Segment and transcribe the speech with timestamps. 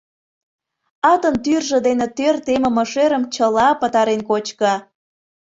[1.11, 4.73] —Атын тӱржӧ дене тӧр темыме шӧрым чыла пытарен кочко.